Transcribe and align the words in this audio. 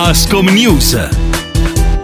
Ascom 0.00 0.46
News. 0.50 0.96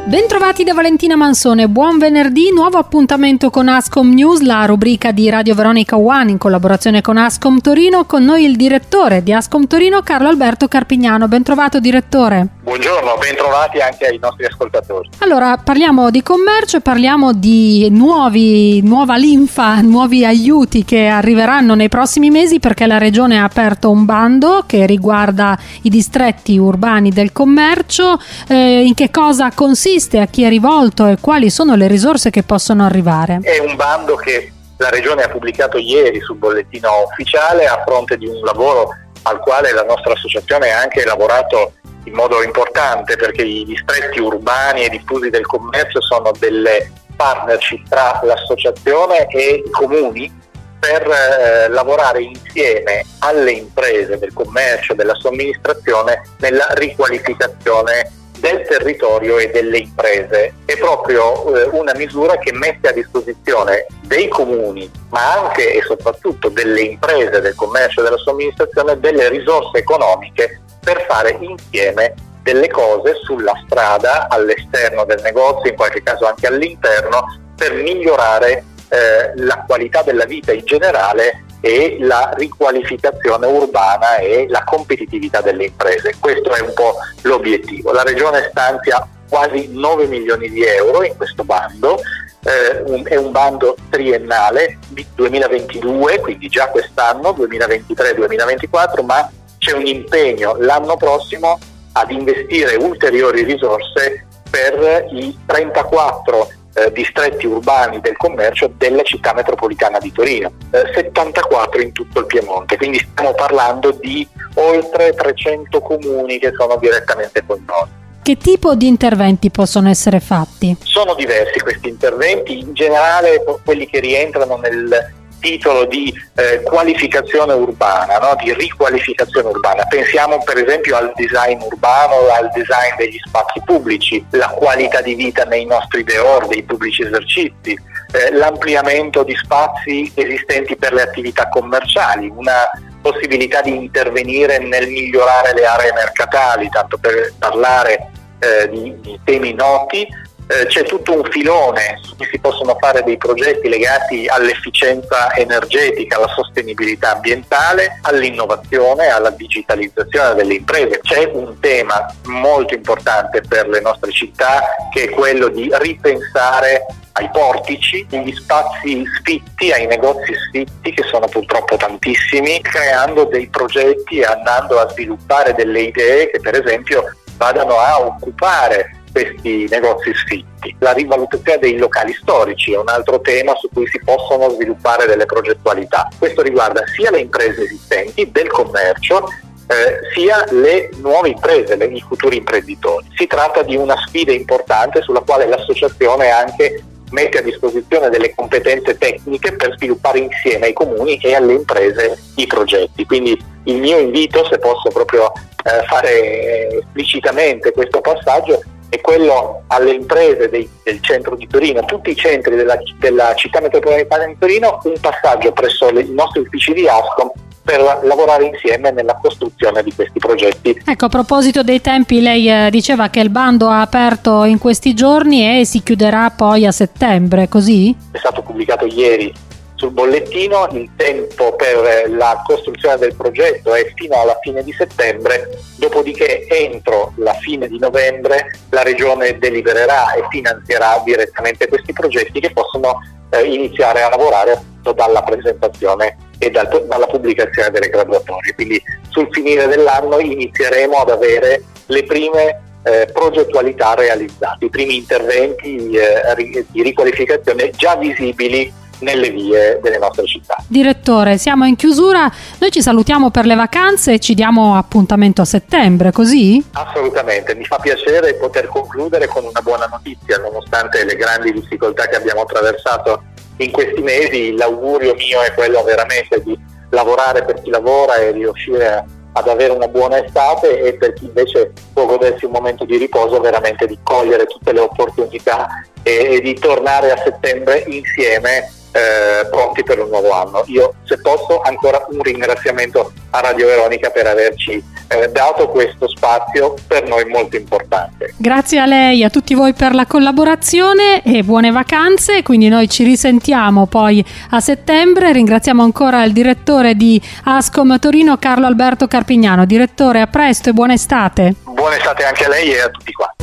Bentrovati 0.04 0.64
da 0.64 0.74
Valentina 0.74 1.14
Mansone, 1.14 1.68
buon 1.68 1.96
venerdì, 1.96 2.50
nuovo 2.52 2.76
appuntamento 2.76 3.50
con 3.50 3.68
Ascom 3.68 4.12
News, 4.12 4.40
la 4.40 4.64
rubrica 4.64 5.12
di 5.12 5.30
Radio 5.30 5.54
Veronica 5.54 5.96
One 5.96 6.32
in 6.32 6.38
collaborazione 6.38 7.00
con 7.02 7.18
Ascom 7.18 7.60
Torino, 7.60 8.04
con 8.04 8.24
noi 8.24 8.46
il 8.46 8.56
direttore 8.56 9.22
di 9.22 9.32
Ascom 9.32 9.68
Torino, 9.68 10.02
Carlo 10.02 10.26
Alberto 10.26 10.66
Carpignano. 10.66 11.28
Bentrovato 11.28 11.78
direttore. 11.78 12.48
Buongiorno, 12.64 13.18
bentrovati 13.18 13.78
anche 13.78 14.06
ai 14.06 14.18
nostri 14.18 14.46
ascoltatori. 14.46 15.10
Allora, 15.18 15.58
parliamo 15.62 16.08
di 16.08 16.22
commercio 16.22 16.80
parliamo 16.80 17.34
di 17.34 17.88
nuovi, 17.90 18.80
nuova 18.82 19.16
linfa, 19.16 19.82
nuovi 19.84 20.24
aiuti 20.24 20.82
che 20.82 21.06
arriveranno 21.06 21.74
nei 21.74 21.90
prossimi 21.90 22.30
mesi 22.30 22.60
perché 22.60 22.86
la 22.86 22.96
Regione 22.96 23.38
ha 23.38 23.44
aperto 23.44 23.90
un 23.90 24.06
bando 24.06 24.64
che 24.66 24.86
riguarda 24.86 25.58
i 25.82 25.90
distretti 25.90 26.56
urbani 26.56 27.10
del 27.10 27.32
commercio. 27.32 28.18
Eh, 28.48 28.86
in 28.86 28.94
che 28.94 29.10
cosa 29.10 29.50
consiste, 29.54 30.20
a 30.20 30.26
chi 30.26 30.44
è 30.44 30.48
rivolto 30.48 31.06
e 31.06 31.18
quali 31.20 31.50
sono 31.50 31.74
le 31.74 31.86
risorse 31.86 32.30
che 32.30 32.44
possono 32.44 32.86
arrivare? 32.86 33.40
È 33.42 33.58
un 33.58 33.76
bando 33.76 34.14
che 34.14 34.50
la 34.78 34.88
Regione 34.88 35.22
ha 35.22 35.28
pubblicato 35.28 35.76
ieri 35.76 36.18
sul 36.22 36.38
bollettino 36.38 36.88
ufficiale 37.10 37.66
a 37.66 37.82
fronte 37.84 38.16
di 38.16 38.26
un 38.26 38.40
lavoro 38.40 38.88
al 39.24 39.38
quale 39.40 39.70
la 39.72 39.84
nostra 39.84 40.14
associazione 40.14 40.70
ha 40.70 40.80
anche 40.80 41.04
lavorato 41.04 41.74
in 42.04 42.14
modo 42.14 42.42
importante 42.42 43.16
perché 43.16 43.42
i 43.42 43.64
distretti 43.64 44.20
urbani 44.20 44.84
e 44.84 44.88
diffusi 44.90 45.30
del 45.30 45.46
commercio 45.46 46.00
sono 46.00 46.32
delle 46.38 46.90
partnership 47.16 47.88
tra 47.88 48.20
l'associazione 48.22 49.26
e 49.28 49.62
i 49.64 49.70
comuni 49.70 50.42
per 50.78 51.08
eh, 51.08 51.68
lavorare 51.68 52.22
insieme 52.22 53.04
alle 53.20 53.52
imprese 53.52 54.18
del 54.18 54.32
commercio 54.34 54.94
della 54.94 55.14
somministrazione 55.14 56.22
nella 56.38 56.66
riqualificazione 56.72 58.10
del 58.38 58.66
territorio 58.66 59.38
e 59.38 59.50
delle 59.50 59.78
imprese. 59.78 60.52
È 60.66 60.76
proprio 60.76 61.56
eh, 61.56 61.68
una 61.72 61.94
misura 61.94 62.36
che 62.36 62.52
mette 62.52 62.88
a 62.88 62.92
disposizione 62.92 63.86
dei 64.02 64.28
comuni, 64.28 64.90
ma 65.08 65.44
anche 65.44 65.72
e 65.72 65.82
soprattutto 65.82 66.50
delle 66.50 66.82
imprese 66.82 67.40
del 67.40 67.54
commercio 67.54 68.00
e 68.00 68.02
della 68.02 68.18
somministrazione, 68.18 69.00
delle 69.00 69.30
risorse 69.30 69.78
economiche 69.78 70.60
per 70.84 71.04
fare 71.08 71.36
insieme 71.40 72.14
delle 72.42 72.68
cose 72.68 73.14
sulla 73.24 73.54
strada, 73.64 74.28
all'esterno 74.28 75.04
del 75.04 75.20
negozio, 75.22 75.70
in 75.70 75.76
qualche 75.76 76.02
caso 76.02 76.26
anche 76.26 76.46
all'interno, 76.46 77.40
per 77.56 77.72
migliorare 77.72 78.64
eh, 78.88 79.32
la 79.36 79.64
qualità 79.66 80.02
della 80.02 80.26
vita 80.26 80.52
in 80.52 80.64
generale 80.64 81.44
e 81.60 81.96
la 82.00 82.30
riqualificazione 82.36 83.46
urbana 83.46 84.16
e 84.16 84.46
la 84.50 84.62
competitività 84.64 85.40
delle 85.40 85.64
imprese. 85.64 86.14
Questo 86.20 86.52
è 86.52 86.60
un 86.60 86.74
po' 86.74 86.96
l'obiettivo. 87.22 87.90
La 87.90 88.02
Regione 88.02 88.46
stanzia 88.50 89.08
quasi 89.26 89.68
9 89.72 90.06
milioni 90.06 90.50
di 90.50 90.62
euro 90.62 91.02
in 91.02 91.16
questo 91.16 91.42
bando, 91.42 91.98
eh, 92.44 92.82
un, 92.84 93.02
è 93.06 93.16
un 93.16 93.30
bando 93.30 93.74
triennale 93.88 94.78
2022, 95.14 96.20
quindi 96.20 96.48
già 96.48 96.68
quest'anno, 96.68 97.30
2023-2024, 97.30 99.04
ma 99.04 99.30
c'è 99.64 99.72
un 99.72 99.86
impegno 99.86 100.56
l'anno 100.58 100.98
prossimo 100.98 101.58
ad 101.92 102.10
investire 102.10 102.76
ulteriori 102.76 103.44
risorse 103.44 104.26
per 104.50 105.06
i 105.10 105.36
34 105.46 106.48
eh, 106.74 106.92
distretti 106.92 107.46
urbani 107.46 108.00
del 108.00 108.16
commercio 108.16 108.70
della 108.76 109.02
città 109.02 109.32
metropolitana 109.32 109.98
di 109.98 110.12
Torino, 110.12 110.52
eh, 110.70 110.92
74 110.92 111.80
in 111.80 111.92
tutto 111.92 112.20
il 112.20 112.26
Piemonte, 112.26 112.76
quindi 112.76 112.98
stiamo 112.98 113.32
parlando 113.32 113.92
di 113.92 114.26
oltre 114.54 115.14
300 115.14 115.80
comuni 115.80 116.38
che 116.38 116.52
sono 116.56 116.76
direttamente 116.76 117.42
coinvolti. 117.46 118.02
Che 118.22 118.36
tipo 118.36 118.74
di 118.74 118.86
interventi 118.86 119.50
possono 119.50 119.88
essere 119.88 120.20
fatti? 120.20 120.76
Sono 120.82 121.14
diversi 121.14 121.58
questi 121.60 121.88
interventi, 121.88 122.58
in 122.58 122.74
generale 122.74 123.42
quelli 123.64 123.88
che 123.88 124.00
rientrano 124.00 124.56
nel 124.56 125.12
titolo 125.44 125.84
di 125.84 126.10
eh, 126.36 126.62
qualificazione 126.62 127.52
urbana, 127.52 128.16
no? 128.16 128.34
di 128.42 128.54
riqualificazione 128.54 129.48
urbana. 129.48 129.84
Pensiamo 129.84 130.42
per 130.42 130.56
esempio 130.56 130.96
al 130.96 131.12
design 131.14 131.60
urbano, 131.60 132.14
al 132.32 132.48
design 132.54 132.96
degli 132.96 133.18
spazi 133.26 133.60
pubblici, 133.62 134.24
la 134.30 134.48
qualità 134.48 135.02
di 135.02 135.14
vita 135.14 135.44
nei 135.44 135.66
nostri 135.66 136.02
deor, 136.02 136.46
dei 136.46 136.62
pubblici 136.62 137.02
esercizi, 137.02 137.78
eh, 138.12 138.32
l'ampliamento 138.32 139.22
di 139.22 139.34
spazi 139.34 140.10
esistenti 140.14 140.76
per 140.76 140.94
le 140.94 141.02
attività 141.02 141.50
commerciali, 141.50 142.32
una 142.34 142.70
possibilità 143.02 143.60
di 143.60 143.76
intervenire 143.76 144.58
nel 144.58 144.88
migliorare 144.88 145.52
le 145.52 145.66
aree 145.66 145.92
mercatali, 145.92 146.70
tanto 146.70 146.96
per 146.96 147.34
parlare 147.38 148.10
eh, 148.38 148.70
di, 148.70 148.98
di 149.00 149.20
temi 149.24 149.52
noti, 149.52 150.08
eh, 150.46 150.66
c'è 150.66 150.84
tutto 150.84 151.12
un 151.14 151.24
filone 151.30 152.00
su 152.02 152.16
cui 152.16 152.26
si 152.30 152.38
possono 152.38 152.76
fare 152.78 153.02
dei 153.02 153.16
progetti 153.16 153.68
legati 153.68 154.26
all'efficienza 154.26 155.32
energetica, 155.34 156.16
alla 156.16 156.28
sostenibilità 156.28 157.12
ambientale, 157.12 157.98
all'innovazione, 158.02 159.08
alla 159.08 159.30
digitalizzazione 159.30 160.34
delle 160.34 160.54
imprese. 160.54 161.00
C'è 161.02 161.30
un 161.32 161.58
tema 161.60 162.06
molto 162.24 162.74
importante 162.74 163.42
per 163.46 163.68
le 163.68 163.80
nostre 163.80 164.12
città 164.12 164.62
che 164.92 165.04
è 165.04 165.10
quello 165.10 165.48
di 165.48 165.70
ripensare 165.72 166.86
ai 167.16 167.30
portici, 167.30 168.04
agli 168.10 168.34
spazi 168.34 169.04
sfitti, 169.18 169.70
ai 169.70 169.86
negozi 169.86 170.34
sfitti 170.48 170.92
che 170.92 171.04
sono 171.04 171.26
purtroppo 171.26 171.76
tantissimi, 171.76 172.60
creando 172.60 173.24
dei 173.24 173.48
progetti 173.48 174.18
e 174.18 174.24
andando 174.24 174.80
a 174.80 174.88
sviluppare 174.88 175.54
delle 175.54 175.82
idee 175.82 176.30
che 176.30 176.40
per 176.40 176.60
esempio 176.60 177.04
vadano 177.36 177.78
a 177.78 178.00
occupare 178.00 179.03
questi 179.14 179.68
negozi 179.70 180.12
sfitti. 180.12 180.74
La 180.80 180.92
rivalutazione 180.92 181.60
dei 181.60 181.78
locali 181.78 182.12
storici 182.14 182.72
è 182.72 182.78
un 182.78 182.88
altro 182.88 183.20
tema 183.20 183.54
su 183.54 183.68
cui 183.72 183.86
si 183.86 184.00
possono 184.04 184.50
sviluppare 184.50 185.06
delle 185.06 185.24
progettualità. 185.24 186.08
Questo 186.18 186.42
riguarda 186.42 186.82
sia 186.86 187.12
le 187.12 187.20
imprese 187.20 187.62
esistenti 187.62 188.28
del 188.32 188.48
commercio 188.48 189.28
eh, 189.68 190.00
sia 190.12 190.44
le 190.50 190.90
nuove 190.96 191.28
imprese, 191.28 191.76
le, 191.76 191.86
i 191.86 192.00
futuri 192.00 192.38
imprenditori. 192.38 193.06
Si 193.16 193.28
tratta 193.28 193.62
di 193.62 193.76
una 193.76 193.96
sfida 194.04 194.32
importante 194.32 195.00
sulla 195.00 195.20
quale 195.20 195.46
l'associazione 195.46 196.30
anche 196.30 196.82
mette 197.10 197.38
a 197.38 197.42
disposizione 197.42 198.10
delle 198.10 198.34
competenze 198.34 198.98
tecniche 198.98 199.52
per 199.52 199.74
sviluppare 199.76 200.18
insieme 200.18 200.66
ai 200.66 200.72
comuni 200.72 201.16
e 201.18 201.34
alle 201.34 201.52
imprese 201.52 202.18
i 202.34 202.46
progetti. 202.46 203.06
Quindi 203.06 203.40
il 203.64 203.76
mio 203.76 203.98
invito, 203.98 204.44
se 204.46 204.58
posso 204.58 204.88
proprio 204.90 205.32
eh, 205.32 205.84
fare 205.86 206.78
esplicitamente 206.78 207.70
questo 207.70 208.00
passaggio, 208.00 208.60
è 208.94 209.00
quello 209.00 209.62
alle 209.68 209.92
imprese 209.92 210.48
dei, 210.48 210.68
del 210.82 211.00
centro 211.00 211.34
di 211.36 211.46
Torino, 211.46 211.84
tutti 211.84 212.10
i 212.10 212.16
centri 212.16 212.54
della, 212.56 212.76
della 212.98 213.34
città 213.34 213.60
metropolitana 213.60 214.26
di 214.26 214.36
Torino, 214.38 214.80
un 214.84 214.94
passaggio 215.00 215.52
presso 215.52 215.88
i 215.88 216.12
nostri 216.12 216.40
uffici 216.40 216.72
di 216.72 216.88
ASCOM 216.88 217.30
per 217.64 217.80
lavorare 218.02 218.44
insieme 218.44 218.90
nella 218.90 219.18
costruzione 219.20 219.82
di 219.82 219.92
questi 219.92 220.18
progetti. 220.18 220.82
Ecco, 220.84 221.06
a 221.06 221.08
proposito 221.08 221.62
dei 221.62 221.80
tempi, 221.80 222.20
lei 222.20 222.48
eh, 222.48 222.68
diceva 222.70 223.08
che 223.08 223.20
il 223.20 223.30
bando 223.30 223.68
ha 223.68 223.80
aperto 223.80 224.44
in 224.44 224.58
questi 224.58 224.92
giorni 224.92 225.60
e 225.60 225.64
si 225.64 225.82
chiuderà 225.82 226.30
poi 226.30 226.66
a 226.66 226.72
settembre, 226.72 227.48
così? 227.48 227.96
È 228.12 228.18
stato 228.18 228.42
pubblicato 228.42 228.84
ieri 228.84 229.32
sul 229.76 229.90
bollettino, 229.90 230.68
il 230.72 230.90
tempo 230.96 231.56
per 231.56 232.10
la 232.10 232.42
costruzione 232.46 232.96
del 232.96 233.14
progetto 233.14 233.74
è 233.74 233.90
fino 233.94 234.20
alla 234.20 234.38
fine 234.40 234.62
di 234.62 234.72
settembre, 234.72 235.50
dopodiché 235.76 236.46
entro 236.48 237.12
la 237.16 237.34
fine 237.34 237.66
di 237.68 237.78
novembre 237.78 238.52
la 238.70 238.82
Regione 238.82 239.38
delibererà 239.38 240.12
e 240.14 240.24
finanzierà 240.30 241.02
direttamente 241.04 241.68
questi 241.68 241.92
progetti 241.92 242.40
che 242.40 242.52
possono 242.52 243.00
eh, 243.30 243.42
iniziare 243.42 244.02
a 244.02 244.10
lavorare 244.10 244.62
dalla 244.94 245.22
presentazione 245.22 246.16
e 246.38 246.50
dal, 246.50 246.68
dalla 246.86 247.06
pubblicazione 247.06 247.70
delle 247.70 247.88
graduatorie. 247.88 248.54
Quindi 248.54 248.82
sul 249.08 249.28
finire 249.30 249.66
dell'anno 249.66 250.18
inizieremo 250.18 250.98
ad 250.98 251.10
avere 251.10 251.62
le 251.86 252.04
prime 252.04 252.62
eh, 252.84 253.08
progettualità 253.12 253.94
realizzate, 253.94 254.66
i 254.66 254.70
primi 254.70 254.96
interventi 254.96 255.90
eh, 255.90 256.66
di 256.70 256.82
riqualificazione 256.82 257.70
già 257.70 257.96
visibili 257.96 258.72
nelle 259.00 259.30
vie 259.30 259.78
delle 259.82 259.98
nostre 259.98 260.24
città. 260.26 260.56
Direttore, 260.66 261.38
siamo 261.38 261.64
in 261.64 261.76
chiusura, 261.76 262.30
noi 262.58 262.70
ci 262.70 262.82
salutiamo 262.82 263.30
per 263.30 263.46
le 263.46 263.54
vacanze 263.54 264.14
e 264.14 264.18
ci 264.18 264.34
diamo 264.34 264.76
appuntamento 264.76 265.42
a 265.42 265.44
settembre, 265.44 266.12
così? 266.12 266.64
Assolutamente, 266.72 267.54
mi 267.54 267.64
fa 267.64 267.78
piacere 267.78 268.34
poter 268.34 268.66
concludere 268.66 269.26
con 269.26 269.44
una 269.44 269.60
buona 269.60 269.86
notizia, 269.90 270.38
nonostante 270.38 271.04
le 271.04 271.16
grandi 271.16 271.52
difficoltà 271.52 272.06
che 272.06 272.16
abbiamo 272.16 272.42
attraversato 272.42 273.22
in 273.58 273.70
questi 273.70 274.02
mesi, 274.02 274.56
l'augurio 274.56 275.14
mio 275.14 275.40
è 275.42 275.52
quello 275.54 275.82
veramente 275.82 276.42
di 276.42 276.58
lavorare 276.90 277.44
per 277.44 277.62
chi 277.62 277.70
lavora 277.70 278.16
e 278.16 278.32
riuscire 278.32 279.04
ad 279.36 279.48
avere 279.48 279.72
una 279.72 279.88
buona 279.88 280.24
estate 280.24 280.80
e 280.80 280.94
per 280.94 281.12
chi 281.12 281.24
invece 281.24 281.72
può 281.92 282.06
godersi 282.06 282.44
un 282.44 282.52
momento 282.52 282.84
di 282.84 282.96
riposo 282.96 283.40
veramente 283.40 283.86
di 283.86 283.98
cogliere 284.02 284.46
tutte 284.46 284.72
le 284.72 284.80
opportunità 284.80 285.66
e, 286.02 286.34
e 286.34 286.40
di 286.40 286.54
tornare 286.54 287.10
a 287.10 287.16
settembre 287.16 287.84
insieme 287.88 288.70
eh, 288.94 289.46
pronti 289.50 289.82
per 289.82 289.98
un 289.98 290.08
nuovo 290.08 290.30
anno. 290.30 290.62
Io 290.66 290.94
se 291.04 291.18
posso 291.20 291.60
ancora 291.62 292.04
un 292.10 292.22
ringraziamento 292.22 293.12
a 293.30 293.40
Radio 293.40 293.66
Veronica 293.66 294.10
per 294.10 294.28
averci 294.28 294.82
eh, 295.08 295.28
dato 295.28 295.68
questo 295.68 296.08
spazio 296.08 296.74
per 296.86 297.08
noi 297.08 297.24
molto 297.26 297.56
importante. 297.56 298.34
Grazie 298.36 298.78
a 298.78 298.86
lei 298.86 299.20
e 299.20 299.24
a 299.24 299.30
tutti 299.30 299.54
voi 299.54 299.74
per 299.74 299.94
la 299.94 300.06
collaborazione 300.06 301.22
e 301.22 301.42
buone 301.42 301.72
vacanze, 301.72 302.42
quindi 302.42 302.68
noi 302.68 302.88
ci 302.88 303.02
risentiamo 303.02 303.86
poi 303.86 304.24
a 304.50 304.60
settembre. 304.60 305.32
Ringraziamo 305.32 305.82
ancora 305.82 306.22
il 306.22 306.32
direttore 306.32 306.94
di 306.94 307.20
Ascom 307.44 307.98
Torino 307.98 308.38
Carlo 308.38 308.66
Alberto 308.66 309.08
Carpignano. 309.08 309.64
Direttore, 309.64 310.20
a 310.20 310.28
presto 310.28 310.70
e 310.70 310.72
buona 310.72 310.92
estate. 310.92 311.54
Buona 311.64 311.96
estate 311.96 312.24
anche 312.24 312.44
a 312.44 312.48
lei 312.48 312.70
e 312.70 312.80
a 312.80 312.88
tutti 312.88 313.12
quanti. 313.12 313.42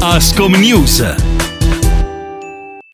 Ascom 0.00 0.54
News 0.54 1.51